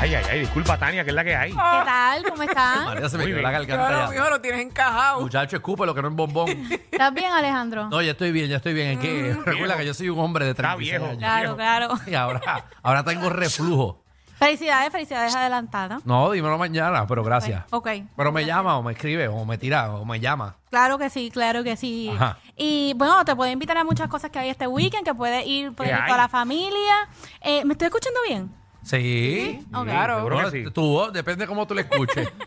Ay, 0.00 0.14
ay, 0.14 0.24
ay, 0.30 0.40
disculpa, 0.40 0.76
Tania, 0.78 1.04
que 1.04 1.10
es 1.10 1.14
la 1.16 1.24
que 1.24 1.34
hay. 1.36 1.50
¿Qué 1.50 1.56
tal? 1.56 2.22
¿Cómo 2.28 2.42
estás? 2.42 2.78
María 2.84 3.08
se 3.08 3.16
me 3.18 3.24
Muy 3.24 3.32
quedó 3.32 3.40
bien. 3.40 3.42
la 3.42 3.50
garganta 3.50 3.90
ya. 4.06 4.10
mijo, 4.12 4.30
lo 4.30 4.40
tienes 4.40 4.60
encajado. 4.62 5.20
Muchacho, 5.20 5.56
escupe 5.56 5.86
lo 5.86 5.94
que 5.94 6.02
no 6.02 6.08
es 6.08 6.14
bombón. 6.14 6.48
¿Estás 6.70 7.14
bien, 7.14 7.32
Alejandro? 7.32 7.88
No, 7.88 8.00
ya 8.02 8.12
estoy 8.12 8.32
bien, 8.32 8.48
ya 8.48 8.56
estoy 8.56 8.74
bien. 8.74 8.90
Es 8.92 8.98
que 8.98 9.36
recuerda 9.44 9.76
que 9.76 9.86
yo 9.86 9.94
soy 9.94 10.08
un 10.08 10.18
hombre 10.20 10.44
de 10.44 10.50
Está 10.52 10.74
36 10.74 10.90
viejo. 10.90 11.04
años. 11.06 11.18
Claro, 11.18 11.56
claro. 11.56 11.88
Y 12.06 12.14
ahora, 12.14 12.64
ahora 12.82 13.04
tengo 13.04 13.28
reflujo. 13.30 14.02
Felicidades, 14.38 14.92
felicidades 14.92 15.34
adelantadas. 15.34 16.06
No, 16.06 16.30
dímelo 16.30 16.56
mañana, 16.58 17.04
pero 17.08 17.24
gracias. 17.24 17.64
Ok. 17.72 17.88
Pero 18.16 18.30
me 18.30 18.44
llama 18.44 18.78
o 18.78 18.84
me 18.84 18.92
escribe 18.92 19.26
o 19.26 19.44
me 19.44 19.58
tira 19.58 19.90
o 19.92 20.04
me 20.04 20.20
llama. 20.20 20.54
Claro 20.70 20.96
que 20.96 21.10
sí, 21.10 21.28
claro 21.32 21.64
que 21.64 21.76
sí. 21.76 22.08
Ajá. 22.14 22.38
Y 22.56 22.92
bueno, 22.94 23.24
te 23.24 23.34
puedo 23.34 23.50
invitar 23.50 23.76
a 23.78 23.82
muchas 23.82 24.06
cosas 24.08 24.30
que 24.30 24.38
hay 24.38 24.48
este 24.50 24.68
weekend, 24.68 25.04
que 25.04 25.12
puedes 25.12 25.44
ir, 25.44 25.72
puedes 25.74 25.90
¿Qué 25.92 25.96
ir 25.96 26.02
hay? 26.02 26.06
toda 26.08 26.22
la 26.22 26.28
familia. 26.28 26.94
Eh, 27.40 27.64
¿Me 27.64 27.72
estoy 27.72 27.86
escuchando 27.86 28.20
bien? 28.28 28.48
Sí. 28.88 29.60
Ok. 29.74 29.84
Claro. 29.84 30.16
Seguro 30.16 30.42
No, 30.42 30.50
que 30.50 30.64
sí. 30.64 30.70
Tu 30.72 30.80
voz 30.82 31.12
depende 31.12 31.44
de 31.44 31.46
cómo 31.48 31.66
tú 31.66 31.74
le 31.74 31.82
escuches. 31.82 32.28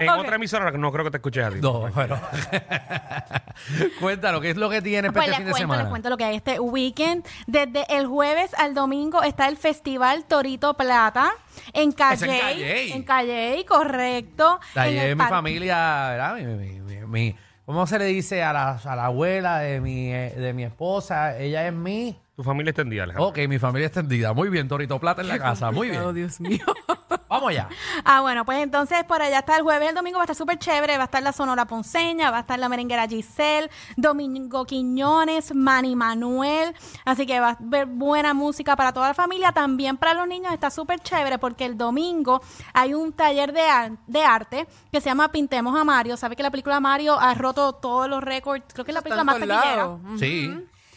En 0.00 0.08
otra 0.08 0.36
emisora 0.36 0.70
no 0.72 0.90
creo 0.90 1.04
que 1.04 1.10
te 1.12 1.18
escuches 1.18 1.44
a 1.44 1.50
ti. 1.50 1.58
no, 1.60 1.88
pero. 1.94 2.18
Cuéntalo, 4.00 4.40
¿qué 4.40 4.50
es 4.50 4.56
lo 4.56 4.68
que 4.68 4.82
tienes 4.82 5.12
para 5.12 5.26
Pues 5.26 5.28
este 5.28 5.30
les 5.30 5.36
fin 5.38 5.46
de 5.46 5.50
cuento, 5.52 5.66
les 5.68 5.76
semana? 5.76 5.90
cuento 5.90 6.10
lo 6.10 6.16
que 6.16 6.24
hay 6.24 6.36
este 6.36 6.58
weekend. 6.60 7.24
Desde 7.46 7.84
el 7.96 8.06
jueves 8.06 8.52
al 8.58 8.74
domingo 8.74 9.22
está 9.22 9.48
el 9.48 9.56
Festival 9.56 10.24
Torito 10.24 10.74
Plata 10.74 11.32
en 11.72 11.90
Eso 11.90 11.90
en 11.90 11.92
Calle. 11.92 12.38
Calley. 12.40 12.92
En 12.92 13.02
Calle, 13.04 13.64
correcto. 13.68 14.60
En 14.74 14.82
el 14.82 14.98
es 15.10 15.16
mi 15.16 15.24
familia, 15.24 16.08
¿verdad? 16.10 16.34
Mi, 16.36 16.44
mi- 16.44 16.80
mi- 16.80 17.06
mi- 17.06 17.36
¿Cómo 17.66 17.86
se 17.86 17.98
le 17.98 18.04
dice 18.06 18.42
a 18.42 18.52
la, 18.52 18.70
a 18.84 18.96
la 18.96 19.06
abuela 19.06 19.58
de 19.60 19.80
mi, 19.80 20.12
eh, 20.12 20.34
de 20.36 20.52
mi 20.52 20.64
esposa? 20.64 21.38
Ella 21.38 21.66
es 21.66 21.72
mi... 21.72 22.14
Tu 22.36 22.42
familia 22.42 22.70
extendida, 22.70 23.04
Alejandro. 23.04 23.28
Ok, 23.28 23.38
mi 23.48 23.58
familia 23.60 23.86
extendida. 23.86 24.32
Muy 24.32 24.48
bien, 24.48 24.66
Torito 24.66 24.98
Plata 24.98 25.22
en 25.22 25.28
la 25.28 25.38
casa. 25.38 25.70
Muy 25.70 25.88
Oh, 25.96 26.12
bien. 26.12 26.14
Dios 26.14 26.40
mío. 26.40 26.64
Vamos 27.28 27.50
allá. 27.50 27.68
Ah, 28.04 28.20
bueno, 28.20 28.44
pues 28.44 28.58
entonces 28.62 29.02
por 29.04 29.20
allá 29.22 29.38
está 29.40 29.56
el 29.56 29.62
jueves 29.62 29.86
y 29.86 29.88
el 29.90 29.94
domingo, 29.94 30.18
va 30.18 30.22
a 30.22 30.24
estar 30.24 30.36
súper 30.36 30.58
chévere, 30.58 30.96
va 30.96 31.04
a 31.04 31.06
estar 31.06 31.22
la 31.22 31.32
Sonora 31.32 31.64
Ponceña, 31.64 32.30
va 32.30 32.38
a 32.38 32.40
estar 32.40 32.58
la 32.58 32.68
merenguera 32.68 33.06
Giselle, 33.08 33.70
Domingo 33.96 34.64
Quiñones, 34.66 35.54
Manny 35.54 35.96
Manuel, 35.96 36.74
así 37.04 37.26
que 37.26 37.40
va 37.40 37.50
a 37.50 37.58
haber 37.60 37.86
buena 37.86 38.34
música 38.34 38.76
para 38.76 38.92
toda 38.92 39.08
la 39.08 39.14
familia, 39.14 39.50
también 39.52 39.96
para 39.96 40.14
los 40.14 40.28
niños 40.28 40.52
está 40.52 40.70
súper 40.70 41.00
chévere 41.00 41.38
porque 41.38 41.64
el 41.64 41.76
domingo 41.76 42.40
hay 42.72 42.94
un 42.94 43.12
taller 43.12 43.52
de, 43.52 43.62
ar- 43.62 43.92
de 44.06 44.22
arte 44.24 44.66
que 44.92 45.00
se 45.00 45.08
llama 45.08 45.30
Pintemos 45.32 45.76
a 45.78 45.82
Mario, 45.82 46.16
sabe 46.16 46.36
que 46.36 46.42
la 46.42 46.50
película 46.50 46.78
Mario 46.78 47.18
ha 47.18 47.34
roto 47.34 47.72
todos 47.74 48.08
los 48.08 48.22
récords, 48.22 48.64
creo 48.72 48.84
que 48.84 48.90
es 48.92 48.94
la 48.94 49.02
película 49.02 49.24
más 49.24 49.36
taquillera. 49.36 49.76
lados. 49.76 50.00
Sí. 50.18 50.54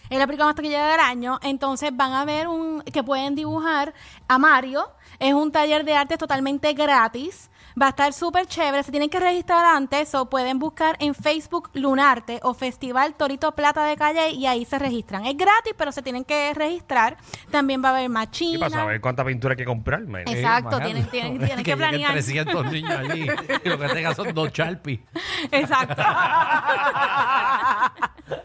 Es 0.09 0.17
la 0.17 0.25
película 0.25 0.45
más 0.45 0.55
taquillera 0.55 0.91
del 0.91 0.99
año. 0.99 1.39
Entonces 1.41 1.91
van 1.93 2.13
a 2.13 2.25
ver 2.25 2.47
un 2.47 2.81
que 2.81 3.03
pueden 3.03 3.35
dibujar 3.35 3.93
a 4.27 4.37
Mario. 4.37 4.89
Es 5.19 5.33
un 5.33 5.51
taller 5.51 5.83
de 5.83 5.95
arte 5.95 6.17
totalmente 6.17 6.73
gratis. 6.73 7.49
Va 7.79 7.87
a 7.87 7.89
estar 7.89 8.11
súper 8.13 8.47
chévere. 8.47 8.81
Se 8.83 8.91
tienen 8.91 9.09
que 9.09 9.19
registrar 9.19 9.63
antes 9.65 10.13
o 10.15 10.29
pueden 10.29 10.57
buscar 10.59 10.95
en 10.99 11.13
Facebook 11.13 11.69
Lunarte 11.73 12.39
o 12.43 12.53
Festival 12.53 13.13
Torito 13.15 13.51
Plata 13.53 13.83
de 13.83 13.95
Calle 13.95 14.29
y 14.31 14.47
ahí 14.47 14.65
se 14.65 14.79
registran. 14.79 15.25
Es 15.25 15.37
gratis, 15.37 15.73
pero 15.77 15.91
se 15.91 16.01
tienen 16.01 16.23
que 16.25 16.53
registrar. 16.55 17.17
También 17.51 17.83
va 17.83 17.89
a 17.89 17.91
haber 17.91 18.03
¿Qué 18.03 18.09
machina. 18.09 18.59
pasa? 18.59 18.81
A 18.81 18.85
ver 18.85 18.99
cuánta 19.01 19.23
pintura 19.23 19.51
hay 19.53 19.57
que 19.57 19.65
comprar, 19.65 20.01
man. 20.07 20.23
Exacto, 20.25 20.79
tienen- 20.79 21.05
tienen- 21.09 21.37
tienen 21.39 21.63
que 21.63 21.77
planear. 21.77 22.11
300 22.13 22.71
niños 22.71 22.91
allí 22.97 23.27
y 23.63 23.69
lo 23.69 23.77
que 23.79 23.87
tengan 23.89 24.15
son 24.15 24.33
dos 24.33 24.51
Sharpie. 24.51 25.03
Exacto. 25.51 26.01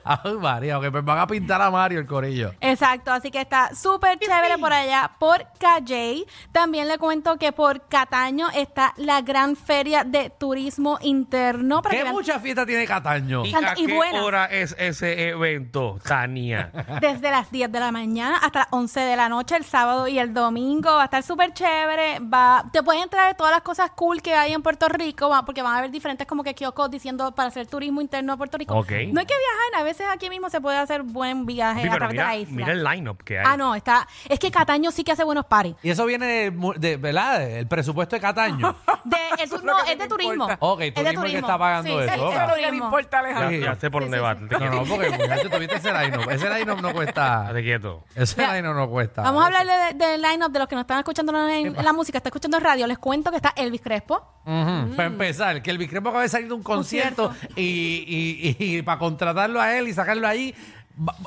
Ay, 0.05 0.33
María, 0.41 0.81
que 0.81 0.91
me 0.91 1.01
van 1.01 1.19
a 1.19 1.27
pintar 1.27 1.61
a 1.61 1.71
Mario 1.71 1.99
el 2.01 2.07
corillo. 2.07 2.53
Exacto, 2.61 3.13
así 3.13 3.31
que 3.31 3.41
está 3.41 3.75
súper 3.75 4.19
chévere 4.19 4.59
por 4.59 4.73
allá, 4.73 5.11
por 5.19 5.45
Calley. 5.59 6.25
También 6.53 6.89
le 6.89 6.99
cuento 6.99 7.37
que 7.37 7.53
por 7.53 7.87
Cataño 7.89 8.49
está 8.55 8.95
la 8.97 9.12
gran 9.21 9.57
feria 9.57 10.05
de 10.05 10.31
turismo 10.31 10.99
interno. 11.03 11.83
Para 11.83 11.91
que 11.93 11.99
¿Qué 11.99 12.03
vean 12.05 12.15
mucha 12.15 12.41
fiesta 12.41 12.65
tiene 12.65 12.87
Cataño? 12.87 13.45
¿Y 13.45 13.55
a 13.55 13.75
y 13.77 13.87
qué 13.87 13.95
buena. 13.95 14.23
hora 14.25 14.47
es 14.47 14.75
ese 14.79 15.29
evento, 15.29 15.99
Tania? 16.03 16.71
desde 17.01 17.31
las 17.31 17.51
10 17.51 17.71
de 17.71 17.81
la 17.81 17.93
mañana 17.93 18.39
hasta 18.39 18.61
las 18.61 18.69
11 18.71 19.01
de 19.01 19.17
la 19.17 19.29
noche, 19.29 19.57
el 19.57 19.65
sábado 19.65 20.09
y 20.09 20.19
el 20.19 20.33
domingo. 20.33 20.91
Va 20.95 21.03
a 21.03 21.05
estar 21.05 21.23
súper 21.23 21.53
chévere. 21.53 22.21
Va, 22.21 22.65
te 22.73 22.83
pueden 22.83 23.09
traer 23.09 23.35
todas 23.37 23.53
las 23.53 23.63
cosas 23.63 23.91
cool 23.95 24.23
que 24.23 24.35
hay 24.35 24.53
en 24.53 24.63
Puerto 24.63 24.89
Rico, 24.89 25.29
va- 25.29 25.45
porque 25.45 25.61
van 25.63 25.75
a 25.75 25.79
haber 25.79 25.91
diferentes 25.91 26.27
como 26.27 26.43
que 26.43 26.55
kioscos 26.55 26.91
diciendo 26.91 27.33
para 27.35 27.49
hacer 27.49 27.67
turismo 27.67 28.01
interno 28.01 28.33
a 28.33 28.37
Puerto 28.37 28.57
Rico. 28.57 28.75
Ok. 28.77 28.91
No 29.13 29.21
hay 29.21 29.27
que 29.27 29.35
viajar, 29.35 29.81
a 29.81 29.83
veces 29.83 30.07
aquí 30.11 30.31
mismo 30.31 30.49
se 30.51 30.61
puede 30.61 30.77
hacer 30.79 31.03
buen 31.03 31.45
viaje 31.47 31.83
Sí, 31.83 31.89
a 31.89 31.91
pero 31.93 31.97
través 32.09 32.17
de 32.17 32.23
mira, 32.23 32.27
la 32.29 32.37
isla. 32.37 32.57
mira 32.57 32.73
el 32.73 32.85
line-up 32.85 33.23
que 33.25 33.39
hay. 33.39 33.45
ah, 33.47 33.57
no, 33.57 33.75
está. 33.75 34.07
Es 34.29 34.39
que 34.39 34.51
Cataño 34.51 34.91
sí 34.91 35.03
que 35.05 35.13
hace 35.13 35.25
buenos 35.25 35.47
paris. 35.47 35.75
Y 35.83 35.91
eso 35.91 36.05
viene 36.07 36.27
de, 36.27 36.51
mu- 36.51 36.75
de- 36.75 36.97
¿verdad? 36.97 37.43
El 37.43 37.67
presupuesto 37.67 38.17
de 38.17 38.21
Cataño. 38.21 38.77
De, 39.05 39.17
Eso 39.43 39.57
turismo, 39.61 39.73
que 39.85 39.93
es 39.93 39.99
de 39.99 40.09
turismo. 40.09 40.49
Ok, 40.61 40.81
Es 40.83 40.95
de 40.95 41.03
turismo 41.03 41.23
que 41.23 41.37
está 41.39 41.59
pagando 41.59 41.89
Sí, 41.91 41.93
eso, 41.95 42.01
es 42.03 42.13
Eso 42.13 42.31
es 42.33 42.49
lo 42.49 42.55
que 42.55 42.61
le 42.61 42.67
turismo. 42.69 42.85
importa, 42.87 43.19
Alejandro. 43.19 43.51
Ya, 43.51 43.59
ya 43.67 43.75
sé 43.77 43.91
por 43.91 44.03
Sí, 44.03 44.09
dónde 44.11 44.19
sí, 44.19 44.23
va. 44.23 44.35
sí. 44.35 44.49
Te 44.49 44.59
No, 44.59 44.71
no, 44.71 44.85
porque 44.85 45.11
muchacho, 45.11 45.51
tuviste 45.51 45.77
ese 45.77 45.93
line-up. 45.93 46.31
Ese 46.31 46.51
line-up 46.51 46.81
no 46.83 46.93
cuesta. 46.93 47.41
Estate 47.43 47.63
quieto. 47.63 48.05
Ese 48.15 48.47
line-up 48.47 48.75
no 48.75 48.89
cuesta. 48.89 49.23
Vamos 49.23 49.43
a 49.43 49.47
hablarle 49.47 49.73
de- 49.73 49.95
del 50.07 50.23
line-up 50.23 50.51
de 50.53 50.59
los 50.59 50.69
que 50.69 50.75
nos 50.77 50.83
están 50.83 50.99
escuchando 50.99 51.49
en, 51.49 51.67
en 51.77 51.85
la 51.85 51.93
música, 51.93 52.19
está 52.19 52.29
escuchando 52.29 52.57
en 52.59 52.65
radio. 52.65 52.87
Les 52.87 52.99
cuento 52.99 53.31
que 53.31 53.37
está 53.37 53.53
Elvis 53.57 53.81
Crespo. 53.81 54.23
Ujú, 54.45 54.97
Para 54.97 55.07
empezar, 55.07 55.63
que 55.63 55.71
el 55.71 55.79
Biscrepo 55.79 56.09
acaba 56.09 56.23
de 56.23 56.29
salir 56.29 56.49
de 56.49 56.55
un 56.55 56.63
concierto 56.65 57.33
y, 57.55 58.57
y, 58.57 58.57
y, 58.79 58.83
para 58.83 58.99
contratarlo 58.99 59.61
a 59.61 59.77
él 59.77 59.87
y 59.87 59.93
sacarlo 59.93 60.27
ahí, 60.27 60.53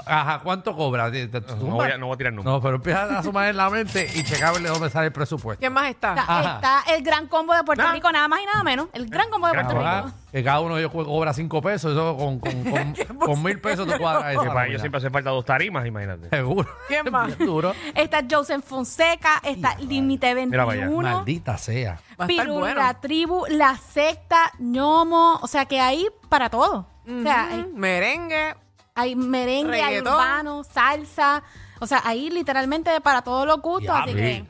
ajá, 0.06 0.40
¿cuánto 0.44 0.76
cobra? 0.76 1.10
No 1.10 1.66
voy 1.76 1.92
a, 1.92 1.98
no 1.98 2.08
voy 2.08 2.14
a 2.16 2.18
tirar 2.18 2.34
números. 2.34 2.54
No, 2.54 2.62
pero 2.62 2.76
empieza 2.76 3.20
a 3.20 3.24
sumar 3.24 3.48
en 3.50 3.58
la 3.58 3.70
mente 3.70 4.10
y 4.16 4.24
checarle 4.24 4.70
dónde 4.70 4.90
sale 4.90 5.08
el 5.08 5.12
presupuesto. 5.14 5.60
¿Quién 5.60 5.74
más 5.74 5.90
está? 5.90 6.10
Está, 6.16 6.22
Ajá. 6.40 6.56
está 6.56 6.96
el 6.96 7.04
gran 7.04 7.28
combo 7.28 7.54
de 7.54 7.64
Puerto. 7.64 7.84
Rico, 7.92 8.12
nada 8.12 8.28
más 8.28 8.40
y 8.42 8.46
nada 8.46 8.64
menos. 8.64 8.88
El 8.94 9.08
gran 9.10 9.30
combo 9.30 9.48
de 9.48 9.54
Gran 9.54 9.66
Puerto 9.68 9.82
Rico. 10.06 10.16
que 10.32 10.44
cada 10.44 10.60
uno 10.62 10.76
de 10.76 10.82
ellos 10.82 10.92
co- 10.92 11.06
cobra 11.06 11.34
cinco 11.34 11.62
pesos, 11.62 11.92
eso 11.94 12.16
con, 12.18 12.40
con, 12.40 12.64
con, 12.64 12.94
con 13.20 13.44
mil 13.44 13.60
pesos 13.60 13.88
tú 13.88 13.94
cuadras 13.98 14.34
eso. 14.34 14.42
Que 14.44 14.48
para 14.50 14.68
ellos 14.68 14.82
siempre 14.82 14.98
hace 15.00 15.10
falta 15.10 15.30
dos 15.30 15.46
tarimas, 15.46 15.86
imagínate. 15.86 16.30
Seguro. 16.30 16.70
¿Quién 16.88 17.06
más? 17.12 17.38
Duro. 17.38 17.74
Está 17.94 18.22
Joseph 18.30 18.64
Fonseca, 18.64 19.42
está 19.44 19.76
Límite 19.80 20.34
Mira 20.36 20.66
para 20.66 20.74
allá. 20.78 20.86
21. 20.88 21.16
Maldita 21.18 21.58
sea. 21.58 22.00
Va 22.20 22.26
a 22.26 22.28
estar 22.30 22.46
Pirul, 22.46 22.60
bueno. 22.60 22.82
la 22.82 22.94
tribu, 23.02 23.46
la 23.50 23.76
secta, 23.78 24.52
ñomo, 24.60 25.40
o 25.42 25.48
sea 25.48 25.66
que 25.66 25.80
hay 25.80 26.08
para 26.30 26.50
todo. 26.50 26.88
O 27.08 27.22
sea, 27.24 27.48
hay, 27.50 27.66
Merengue. 27.74 28.56
Hay 28.98 29.14
merengue, 29.16 29.82
hay 29.84 30.00
urbano, 30.00 30.64
salsa, 30.64 31.44
o 31.80 31.86
sea, 31.86 32.02
hay 32.06 32.30
literalmente 32.30 33.02
para 33.02 33.22
todos 33.22 33.46
los 33.46 33.62
gustos, 33.62 33.94
así 33.94 34.14
que 34.16 34.46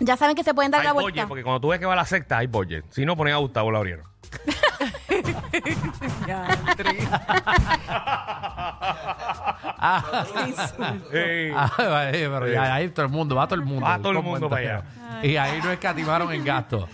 ya 0.00 0.16
saben 0.16 0.34
que 0.34 0.42
se 0.42 0.54
pueden 0.54 0.70
dar 0.72 0.80
Hay 0.80 0.86
la 0.86 0.92
budget, 0.94 1.04
vuelta. 1.12 1.28
porque 1.28 1.42
cuando 1.44 1.60
tú 1.60 1.68
ves 1.68 1.78
que 1.78 1.84
va 1.86 1.92
a 1.92 1.96
la 1.96 2.06
secta, 2.06 2.38
hay 2.38 2.46
budget. 2.46 2.84
Si 2.90 3.04
no, 3.04 3.16
ponen 3.16 3.34
a 3.34 3.36
Gustavo 3.36 3.70
Lauriero. 3.70 4.02
Ya, 6.26 6.44
Ah, 9.78 10.24
Ey. 11.12 11.52
ah, 11.54 11.70
vale, 11.78 12.12
pero 12.28 12.48
ya 12.48 12.74
ahí 12.74 12.88
todo 12.90 13.06
el 13.06 13.12
mundo, 13.12 13.36
va 13.36 13.46
todo 13.46 13.54
el 13.60 13.64
mundo. 13.64 13.82
Va 13.86 13.98
todo 13.98 14.12
el 14.12 14.22
mundo 14.22 14.48
para 14.50 14.82
Y 15.22 15.36
ahí 15.36 15.60
no 15.62 15.70
escatimaron 15.70 16.32
en 16.32 16.44
gasto. 16.44 16.88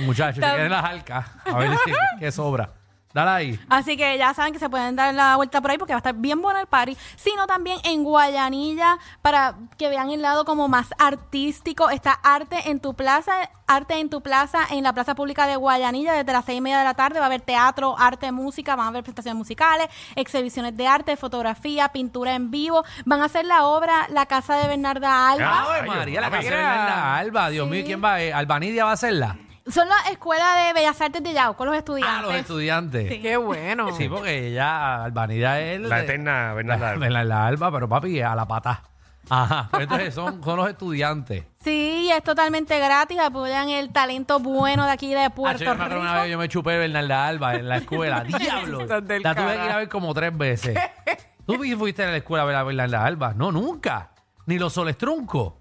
Muchachos, 0.00 0.36
si 0.36 0.40
quieren 0.40 0.70
las 0.70 0.84
arcas, 0.84 1.26
a 1.44 1.58
ver 1.58 1.70
si, 1.84 1.92
qué 2.18 2.30
sobra. 2.32 2.70
Dale 3.14 3.30
ahí. 3.30 3.60
Así 3.68 3.96
que 3.96 4.16
ya 4.16 4.32
saben 4.32 4.52
que 4.52 4.58
se 4.58 4.70
pueden 4.70 4.96
dar 4.96 5.14
la 5.14 5.36
vuelta 5.36 5.60
por 5.60 5.70
ahí 5.70 5.78
porque 5.78 5.92
va 5.92 5.98
a 5.98 5.98
estar 5.98 6.14
bien 6.14 6.40
bueno 6.40 6.58
el 6.60 6.66
party. 6.66 6.96
Sino 7.16 7.46
también 7.46 7.78
en 7.84 8.04
Guayanilla 8.04 8.98
para 9.20 9.54
que 9.76 9.88
vean 9.88 10.10
el 10.10 10.22
lado 10.22 10.44
como 10.44 10.68
más 10.68 10.88
artístico. 10.98 11.90
Está 11.90 12.12
Arte 12.12 12.70
en 12.70 12.80
tu 12.80 12.94
Plaza, 12.94 13.32
Arte 13.66 13.98
en 14.00 14.08
tu 14.08 14.22
Plaza 14.22 14.60
en 14.70 14.82
la 14.82 14.92
Plaza 14.92 15.14
Pública 15.14 15.46
de 15.46 15.56
Guayanilla 15.56 16.14
desde 16.14 16.32
las 16.32 16.44
seis 16.44 16.58
y 16.58 16.60
media 16.62 16.78
de 16.78 16.84
la 16.84 16.94
tarde. 16.94 17.18
Va 17.18 17.26
a 17.26 17.28
haber 17.28 17.42
teatro, 17.42 17.94
arte, 17.98 18.32
música, 18.32 18.76
van 18.76 18.86
a 18.86 18.88
haber 18.88 19.02
presentaciones 19.02 19.36
musicales, 19.36 19.88
exhibiciones 20.16 20.76
de 20.76 20.86
arte, 20.86 21.16
fotografía, 21.16 21.88
pintura 21.88 22.34
en 22.34 22.50
vivo. 22.50 22.84
Van 23.04 23.20
a 23.20 23.26
hacer 23.26 23.44
la 23.44 23.64
obra 23.64 24.06
La 24.08 24.26
Casa 24.26 24.56
de 24.56 24.68
Bernarda 24.68 25.30
Alba. 25.30 25.62
Ave 25.64 25.86
María, 25.86 26.20
la 26.20 26.30
canción 26.30 26.54
de 26.54 26.60
Bernarda 26.60 27.16
Alba. 27.16 27.50
Dios 27.50 27.68
mío. 27.68 27.82
¿quién 27.84 28.02
va? 28.02 28.22
Eh, 28.22 28.32
¿Albanidia 28.32 28.84
va 28.84 28.90
a 28.90 28.94
hacerla? 28.94 29.36
Son 29.70 29.88
la 29.88 30.10
Escuela 30.10 30.56
de 30.66 30.72
Bellas 30.72 31.00
Artes 31.00 31.22
de 31.22 31.32
Yauco, 31.32 31.64
los 31.64 31.76
estudiantes. 31.76 32.18
Ah, 32.18 32.22
los 32.22 32.34
estudiantes. 32.34 33.08
Sí. 33.08 33.20
Qué 33.20 33.36
bueno. 33.36 33.94
Sí, 33.96 34.08
porque 34.08 34.48
ella, 34.48 35.04
Albanidia 35.04 35.60
es... 35.60 35.80
La 35.80 35.98
de- 35.98 36.04
eterna 36.04 36.52
Bernarda 36.54 36.90
Alba. 36.90 37.00
Bernarda 37.00 37.46
Alba, 37.46 37.72
pero 37.72 37.88
papi, 37.88 38.20
a 38.20 38.34
la 38.34 38.46
pata. 38.46 38.82
Ajá. 39.30 39.68
Pues 39.70 39.84
entonces 39.84 40.14
son, 40.14 40.42
son 40.42 40.56
los 40.56 40.68
estudiantes. 40.68 41.44
Sí, 41.62 42.10
es 42.12 42.24
totalmente 42.24 42.76
gratis. 42.80 43.18
Apoyan 43.20 43.68
el 43.68 43.92
talento 43.92 44.40
bueno 44.40 44.84
de 44.84 44.90
aquí 44.90 45.14
de 45.14 45.24
Ah, 45.26 45.30
Puerto 45.30 45.62
yo 45.62 45.74
me 45.76 45.84
acuerdo 45.84 46.00
una 46.00 46.12
vez 46.14 46.22
Rico. 46.24 46.32
yo 46.32 46.38
me 46.38 46.48
chupé 46.48 46.78
Bernarda 46.78 47.28
Alba 47.28 47.54
en 47.54 47.68
la 47.68 47.76
escuela. 47.76 48.24
¡Diablo! 48.24 48.80
La 48.86 49.00
tuve 49.00 49.20
que 49.20 49.64
ir 49.64 49.70
a 49.70 49.76
ver 49.76 49.88
como 49.88 50.12
tres 50.12 50.36
veces. 50.36 50.76
¿Tú 51.46 51.54
fuiste 51.78 52.02
a 52.02 52.10
la 52.10 52.16
escuela 52.16 52.42
a 52.42 52.46
ver 52.46 52.56
a 52.56 52.64
Bernarda 52.64 53.04
Alba? 53.04 53.32
No, 53.34 53.52
nunca. 53.52 54.10
Ni 54.46 54.58
los 54.58 54.72
soles 54.72 54.98
truncos. 54.98 55.54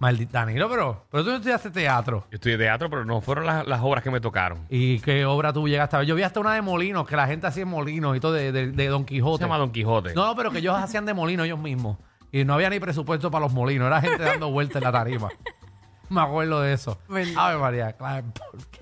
Maldita 0.00 0.40
Danilo, 0.40 0.68
pero, 0.68 1.04
pero 1.10 1.22
tú 1.22 1.30
no 1.30 1.36
estudiaste 1.36 1.70
teatro. 1.70 2.24
Yo 2.30 2.36
estudié 2.36 2.56
teatro, 2.58 2.90
pero 2.90 3.04
no 3.04 3.20
fueron 3.20 3.46
las, 3.46 3.66
las 3.66 3.80
obras 3.82 4.02
que 4.02 4.10
me 4.10 4.20
tocaron. 4.20 4.66
¿Y 4.68 4.98
qué 5.00 5.24
obra 5.26 5.52
tú 5.52 5.68
llegaste 5.68 5.94
a 5.94 5.98
ver? 6.00 6.08
Yo 6.08 6.14
vi 6.16 6.22
hasta 6.22 6.40
una 6.40 6.54
de 6.54 6.62
Molinos, 6.62 7.06
que 7.06 7.14
la 7.16 7.26
gente 7.26 7.46
hacía 7.46 7.62
en 7.64 7.68
Molinos 7.68 8.16
y 8.16 8.20
todo 8.20 8.32
de, 8.32 8.50
de- 8.50 8.72
de 8.72 8.86
Don 8.88 9.02
Se 9.02 9.06
Quijote. 9.08 9.44
llama 9.44 9.58
Don 9.58 9.70
Quijote. 9.70 10.14
No, 10.14 10.26
no, 10.26 10.34
pero 10.34 10.50
que 10.50 10.58
ellos 10.58 10.74
hacían 10.76 11.04
de 11.06 11.12
Molinos 11.14 11.44
ellos 11.46 11.58
mismos. 11.58 11.98
Y 12.32 12.44
no 12.44 12.54
había 12.54 12.70
ni 12.70 12.80
presupuesto 12.80 13.30
para 13.30 13.44
los 13.44 13.52
molinos. 13.52 13.86
Era 13.88 14.00
gente 14.00 14.22
dando 14.22 14.50
vueltas 14.50 14.76
en 14.76 14.84
la 14.84 14.92
tarima. 14.92 15.28
Me 16.08 16.20
acuerdo 16.22 16.60
de 16.62 16.72
eso. 16.72 16.98
Verdad. 17.08 17.34
Ave 17.36 17.58
María, 17.58 17.92
claro. 17.92 18.24
¿por 18.32 18.66
qué? 18.68 18.80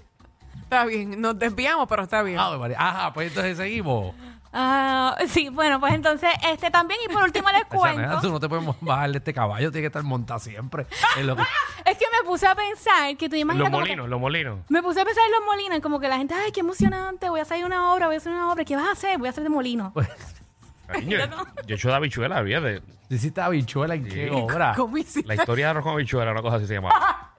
Está 0.63 0.85
bien, 0.85 1.21
nos 1.21 1.39
desviamos, 1.39 1.89
pero 1.89 2.03
está 2.03 2.23
bien. 2.23 2.39
Ave 2.39 2.59
María. 2.59 2.77
Ajá, 2.79 3.13
pues 3.13 3.29
entonces 3.29 3.57
seguimos. 3.57 4.15
Ah, 4.61 5.17
sí, 5.29 5.51
bueno, 5.51 5.79
pues 5.79 5.95
entonces, 5.95 6.31
este 6.51 6.69
también, 6.71 6.99
y 7.09 7.13
por 7.13 7.23
último 7.23 7.49
les 7.51 7.61
Esa 7.63 7.93
nena, 7.95 8.09
tú 8.17 8.29
cuento. 8.29 8.31
no 8.31 8.41
te 8.41 8.49
puedes 8.49 8.81
bajar 8.81 9.13
de 9.13 9.19
este 9.19 9.33
caballo, 9.33 9.71
tiene 9.71 9.83
que 9.83 9.87
estar 9.87 10.03
montada 10.03 10.41
siempre. 10.41 10.87
Es 11.17 11.25
lo 11.25 11.37
que- 11.37 11.43
Es 11.85 11.97
que 11.97 12.05
me 12.21 12.29
puse 12.29 12.47
a 12.47 12.55
pensar 12.57 13.17
que 13.17 13.29
tú 13.29 13.37
imaginas 13.37 13.67
Los 13.67 13.71
como 13.71 13.85
que- 13.85 13.91
molinos, 13.91 14.09
los 14.09 14.21
molinos. 14.21 14.59
Me 14.69 14.83
puse 14.83 15.01
a 15.01 15.05
pensar 15.05 15.23
en 15.27 15.31
los 15.33 15.41
molinos, 15.47 15.79
como 15.81 16.01
que 16.01 16.09
la 16.09 16.17
gente, 16.17 16.35
ay, 16.35 16.51
qué 16.51 16.61
emocionante, 16.61 17.31
voy 17.31 17.39
a 17.39 17.45
hacer 17.45 17.65
una 17.65 17.93
obra, 17.95 18.07
voy 18.07 18.17
a 18.17 18.19
hacer 18.19 18.33
una 18.33 18.51
obra. 18.53 18.65
¿Qué 18.65 18.75
vas 18.75 18.87
a 18.89 18.93
hacer? 18.93 19.17
Voy 19.19 19.29
a 19.29 19.31
hacer 19.31 19.45
de 19.45 19.51
molino. 19.51 19.93
Pues, 19.95 20.09
Cariño, 20.89 21.19
yo 21.67 21.75
he 21.75 21.75
hecho 21.75 21.89
de 21.89 21.95
habichuela, 21.95 22.43
fíjate. 22.43 22.83
hiciste 23.11 23.41
habichuela 23.41 23.95
en 23.95 24.09
qué 24.09 24.31
obra. 24.33 24.73
¿Cómo 24.77 24.97
hiciste? 24.99 25.27
La 25.29 25.35
historia 25.35 25.67
de 25.67 25.71
arroz 25.71 25.85
con 25.85 25.93
habichuela, 25.93 26.33
una 26.33 26.43
cosa 26.43 26.57
así 26.57 26.67
se 26.67 26.75
llama. 26.75 26.91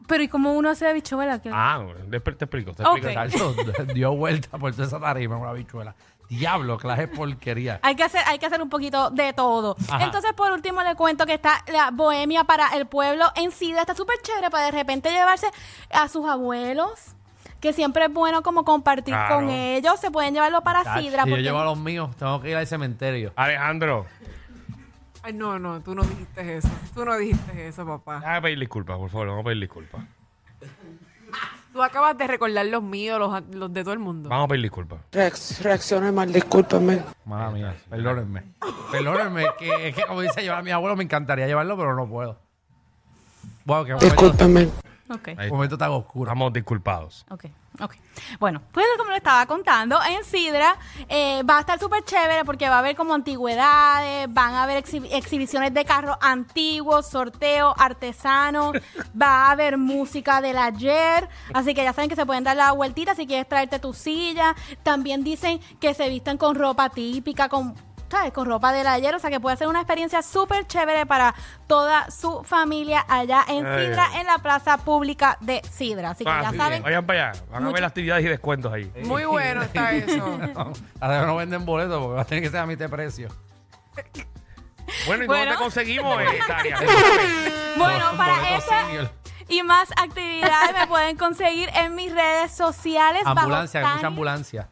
Pero 0.09 0.23
¿y 0.23 0.27
cómo 0.27 0.53
uno 0.53 0.69
hace 0.71 0.85
de 0.85 0.93
bichuela? 0.93 1.39
¿Qué- 1.41 1.51
Ah, 1.53 1.81
después 2.07 2.37
te 2.37 2.43
explico, 2.45 2.73
te 2.73 2.83
Ok. 2.83 2.97
explico. 3.05 3.53
Dio 3.93 4.13
vuelta 4.15 4.57
por 4.57 4.71
toda 4.73 4.87
esa 4.87 4.99
tarima 4.99 5.37
una 5.37 5.51
habichuela. 5.51 5.95
Diablo, 6.27 6.77
clase 6.77 7.01
de 7.01 7.07
porquería. 7.07 7.79
Hay 7.81 7.95
que 7.95 8.03
hacer, 8.03 8.21
hay 8.27 8.37
que 8.37 8.45
hacer 8.45 8.61
un 8.61 8.69
poquito 8.69 9.09
de 9.11 9.33
todo. 9.33 9.75
Ajá. 9.89 10.03
Entonces, 10.05 10.33
por 10.33 10.51
último, 10.51 10.81
le 10.83 10.95
cuento 10.95 11.25
que 11.25 11.33
está 11.35 11.63
la 11.71 11.89
bohemia 11.91 12.43
para 12.43 12.69
el 12.69 12.85
pueblo 12.87 13.25
en 13.35 13.51
Sidra. 13.51 13.81
Está 13.81 13.95
súper 13.95 14.17
chévere 14.21 14.49
para 14.51 14.65
de 14.65 14.71
repente 14.71 15.09
llevarse 15.11 15.47
a 15.91 16.07
sus 16.07 16.27
abuelos, 16.27 17.15
que 17.59 17.73
siempre 17.73 18.05
es 18.05 18.13
bueno 18.13 18.43
como 18.43 18.63
compartir 18.63 19.13
Claro. 19.15 19.35
con 19.37 19.49
ellos. 19.49 19.99
Se 19.99 20.11
pueden 20.11 20.33
llevarlo 20.35 20.61
para 20.61 20.81
Sidra. 20.99 21.23
si 21.23 21.29
yo 21.29 21.33
porque- 21.35 21.41
llevo 21.43 21.59
a 21.59 21.65
los 21.65 21.77
míos, 21.79 22.15
tengo 22.17 22.39
que 22.41 22.51
ir 22.51 22.57
al 22.57 22.67
cementerio. 22.67 23.31
Alejandro, 23.35 24.05
Ay, 25.23 25.33
no, 25.33 25.59
no, 25.59 25.81
tú 25.81 25.93
no 25.95 26.03
dijiste 26.03 26.57
eso. 26.57 26.69
Tú 26.93 27.03
no 27.05 27.17
dijiste 27.17 27.67
eso, 27.67 27.85
papá. 27.85 28.19
déjame 28.19 28.41
pedir 28.41 28.59
disculpas, 28.59 28.97
por 28.97 29.09
favor, 29.09 29.27
vamos 29.27 29.41
a 29.41 29.45
pedir 29.45 29.59
disculpas. 29.61 30.01
Tú 31.71 31.83
acabas 31.83 32.17
de 32.17 32.25
recordar 32.25 32.65
los 32.65 32.81
míos, 32.81 33.19
los, 33.19 33.43
los 33.53 33.71
de 33.71 33.83
todo 33.83 33.93
el 33.93 33.99
mundo. 33.99 34.27
Vamos 34.29 34.45
a 34.45 34.47
pedir 34.47 34.63
disculpas. 34.63 34.99
Reacc- 35.11 35.61
Reaccione 35.61 36.11
mal, 36.11 36.31
discúlpeme. 36.33 37.03
Mala 37.25 37.51
mía, 37.51 37.75
perdónenme. 37.89 38.43
Perdónenme, 38.91 39.45
que 39.59 39.89
es 39.89 39.95
que 39.95 40.03
como 40.05 40.21
dice 40.21 40.41
llevar 40.41 40.59
a 40.59 40.63
mi 40.63 40.71
abuelo, 40.71 40.95
me 40.95 41.03
encantaría 41.03 41.45
llevarlo, 41.47 41.77
pero 41.77 41.95
no 41.95 42.07
puedo. 42.07 42.37
Qué 43.65 43.73
momento, 43.73 43.99
Discúlpeme. 44.05 44.67
Ok. 45.09 45.29
Ahí 45.37 45.49
momento 45.51 45.77
tan 45.77 45.91
oscuro. 45.91 46.29
Estamos 46.29 46.53
disculpados. 46.53 47.25
Ok, 47.31 47.45
ok. 47.81 47.95
Bueno, 48.39 48.61
pues 48.71 48.85
como 48.97 49.09
le 49.11 49.17
estaba 49.17 49.45
contando, 49.45 49.97
en 50.03 50.23
Sidra 50.23 50.75
eh, 51.07 51.41
va 51.43 51.57
a 51.57 51.59
estar 51.61 51.79
súper 51.79 52.03
chévere 52.03 52.45
porque 52.45 52.69
va 52.69 52.75
a 52.75 52.79
haber 52.79 52.95
como 52.95 53.13
antigüedades, 53.13 54.31
van 54.31 54.53
a 54.53 54.63
haber 54.63 54.83
exhi- 54.83 55.07
exhibiciones 55.11 55.73
de 55.73 55.85
carros 55.85 56.17
antiguos, 56.21 57.07
sorteos, 57.09 57.73
artesanos, 57.77 58.73
va 59.19 59.47
a 59.47 59.51
haber 59.51 59.77
música 59.77 60.41
del 60.41 60.57
ayer, 60.57 61.27
así 61.53 61.73
que 61.73 61.83
ya 61.83 61.93
saben 61.93 62.09
que 62.09 62.15
se 62.15 62.25
pueden 62.25 62.43
dar 62.43 62.55
la 62.57 62.71
vueltita 62.73 63.15
si 63.15 63.25
quieres 63.25 63.47
traerte 63.47 63.79
tu 63.79 63.93
silla. 63.93 64.55
También 64.83 65.23
dicen 65.23 65.59
que 65.79 65.93
se 65.93 66.09
visten 66.09 66.37
con 66.37 66.55
ropa 66.55 66.89
típica, 66.89 67.49
con... 67.49 67.73
¿sabes? 68.09 68.33
Con 68.33 68.47
ropa 68.47 68.71
del 68.73 68.87
ayer, 68.87 69.13
o 69.15 69.19
sea 69.19 69.29
que 69.29 69.39
puede 69.39 69.55
ser 69.57 69.67
una 69.67 69.79
experiencia 69.81 70.21
súper 70.21 70.65
chévere 70.67 71.05
para 71.05 71.33
toda 71.67 72.09
su 72.11 72.43
familia 72.43 73.05
allá 73.07 73.45
en 73.47 73.65
Ay. 73.65 73.87
Sidra, 73.87 74.07
en 74.19 74.27
la 74.27 74.37
plaza 74.39 74.77
pública 74.79 75.37
de 75.41 75.61
Sidra. 75.71 76.11
Así 76.11 76.23
que 76.23 76.29
Ah, 76.29 76.41
ya 76.43 76.51
sí, 76.51 76.57
saben, 76.57 76.83
Vayan 76.83 77.05
para 77.05 77.29
allá, 77.29 77.41
van 77.51 77.65
a 77.67 77.71
ver 77.71 77.83
actividades 77.85 78.25
y 78.25 78.27
descuentos 78.29 78.73
ahí. 78.73 78.91
Muy 79.03 79.25
bueno 79.25 79.61
está 79.61 79.91
eso. 79.93 80.39
Ahora 80.99 81.25
no 81.25 81.35
venden 81.35 81.65
boletos 81.65 81.99
porque 82.01 82.15
va 82.15 82.21
a 82.21 82.25
tener 82.25 82.43
que 82.43 82.49
ser 82.49 82.59
a 82.59 82.65
mitad 82.65 82.85
de 82.85 82.89
precio. 82.89 83.29
Bueno, 85.05 85.23
¿y 85.23 85.27
Bueno. 85.27 85.43
dónde 85.43 85.51
te 85.57 85.61
conseguimos, 85.63 86.19
eh, 86.21 86.39
Tania? 86.47 86.77
Bueno, 87.77 88.05
para 88.17 88.59
senior. 88.61 89.11
y 89.47 89.61
más 89.63 89.89
actividades 89.91 90.73
me 90.77 90.87
pueden 90.87 91.15
conseguir 91.15 91.69
en 91.75 91.95
mis 91.95 92.13
redes 92.13 92.51
sociales 92.51 93.21
Ambulancia, 93.25 93.79
hay 93.79 93.83
bajo, 93.83 93.95
mucha 93.97 94.07
ambulancia. 94.07 94.69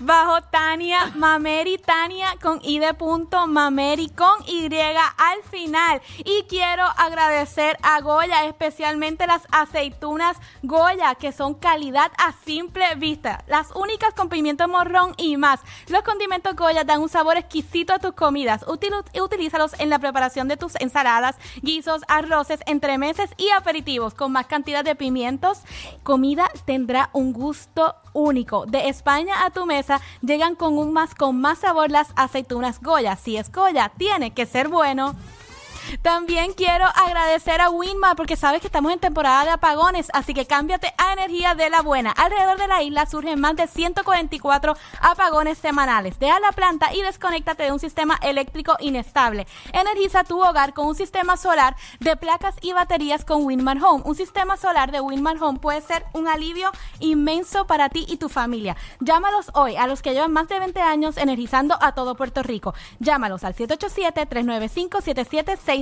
Bajo 0.00 0.42
Tania 0.42 1.12
Mameri, 1.14 1.78
Tania 1.78 2.34
con 2.42 2.60
I 2.62 2.78
de 2.78 2.94
punto, 2.94 3.46
Mameri 3.46 4.10
con 4.10 4.42
Y 4.46 4.68
al 4.76 5.42
final. 5.50 6.02
Y 6.18 6.44
quiero 6.48 6.84
agradecer 6.96 7.78
a 7.82 8.00
Goya, 8.00 8.44
especialmente 8.44 9.26
las 9.26 9.42
aceitunas 9.50 10.36
Goya, 10.62 11.14
que 11.14 11.32
son 11.32 11.54
calidad 11.54 12.12
a 12.18 12.32
simple 12.44 12.94
vista. 12.96 13.42
Las 13.46 13.70
únicas 13.74 14.12
con 14.14 14.28
pimiento 14.28 14.68
morrón 14.68 15.14
y 15.16 15.36
más. 15.36 15.60
Los 15.88 16.02
condimentos 16.02 16.54
Goya 16.54 16.84
dan 16.84 17.00
un 17.00 17.08
sabor 17.08 17.38
exquisito 17.38 17.94
a 17.94 17.98
tus 17.98 18.12
comidas. 18.12 18.66
Util- 18.66 19.04
utilízalos 19.20 19.78
en 19.80 19.88
la 19.90 19.98
preparación 19.98 20.48
de 20.48 20.56
tus 20.56 20.74
ensaladas, 20.80 21.36
guisos, 21.62 22.02
arroces, 22.08 22.60
entremeses 22.66 23.30
y 23.38 23.48
aperitivos. 23.50 24.14
Con 24.14 24.32
más 24.32 24.46
cantidad 24.46 24.84
de 24.84 24.94
pimientos, 24.94 25.60
comida 26.02 26.50
tendrá 26.66 27.08
un 27.12 27.32
gusto 27.32 27.94
único. 28.12 28.66
De 28.66 28.88
España 28.88 29.44
a 29.44 29.50
tu 29.50 29.64
mesa 29.64 29.77
llegan 30.22 30.54
con 30.54 30.78
un 30.78 30.92
más 30.92 31.14
con 31.14 31.40
más 31.40 31.58
sabor 31.58 31.90
las 31.90 32.08
aceitunas 32.16 32.80
Goya. 32.80 33.16
Si 33.16 33.36
es 33.36 33.50
Goya, 33.52 33.92
tiene 33.96 34.32
que 34.32 34.46
ser 34.46 34.68
bueno. 34.68 35.14
También 36.02 36.52
quiero 36.52 36.84
agradecer 36.86 37.60
a 37.60 37.70
Winmar 37.70 38.16
porque 38.16 38.36
sabes 38.36 38.60
que 38.60 38.66
estamos 38.66 38.92
en 38.92 38.98
temporada 38.98 39.44
de 39.44 39.50
apagones, 39.50 40.08
así 40.12 40.34
que 40.34 40.46
cámbiate 40.46 40.92
a 40.98 41.12
energía 41.12 41.54
de 41.54 41.70
la 41.70 41.82
buena. 41.82 42.10
Alrededor 42.10 42.58
de 42.58 42.68
la 42.68 42.82
isla 42.82 43.06
surgen 43.06 43.40
más 43.40 43.56
de 43.56 43.66
144 43.66 44.76
apagones 45.00 45.58
semanales. 45.58 46.18
Deja 46.18 46.40
la 46.40 46.52
planta 46.52 46.94
y 46.94 47.02
desconéctate 47.02 47.64
de 47.64 47.72
un 47.72 47.80
sistema 47.80 48.18
eléctrico 48.22 48.76
inestable. 48.80 49.46
Energiza 49.72 50.24
tu 50.24 50.42
hogar 50.42 50.74
con 50.74 50.86
un 50.86 50.94
sistema 50.94 51.36
solar 51.36 51.76
de 52.00 52.16
placas 52.16 52.54
y 52.60 52.72
baterías 52.72 53.24
con 53.24 53.44
Winmar 53.44 53.78
Home. 53.82 54.02
Un 54.04 54.14
sistema 54.14 54.56
solar 54.56 54.92
de 54.92 55.00
Winmar 55.00 55.42
Home 55.42 55.58
puede 55.58 55.80
ser 55.80 56.04
un 56.12 56.28
alivio 56.28 56.70
inmenso 57.00 57.66
para 57.66 57.88
ti 57.88 58.06
y 58.08 58.16
tu 58.16 58.28
familia. 58.28 58.76
Llámalos 59.00 59.50
hoy 59.54 59.76
a 59.76 59.86
los 59.86 60.02
que 60.02 60.12
llevan 60.12 60.32
más 60.32 60.48
de 60.48 60.58
20 60.58 60.80
años 60.80 61.16
energizando 61.16 61.76
a 61.80 61.92
todo 61.92 62.14
Puerto 62.14 62.42
Rico. 62.42 62.74
Llámalos 62.98 63.44
al 63.44 63.54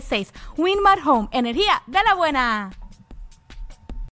787-395-7766. 0.00 0.28
Winmar 0.56 0.98
Home, 1.06 1.28
energía 1.32 1.82
de 1.86 1.98
la 2.04 2.14
buena. 2.14 2.70